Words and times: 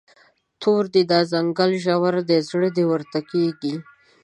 تور 0.61 0.83
دی، 0.93 1.01
دا 1.11 1.19
ځنګل 1.31 1.71
ژور 1.83 2.15
دی، 2.29 2.37
زړه 2.49 2.69
دې 2.75 2.83
ورته 2.91 3.19
کیږي 3.31 3.73